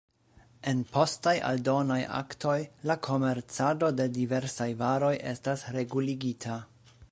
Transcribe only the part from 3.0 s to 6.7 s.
komercado de diversaj varoj estas reguligita.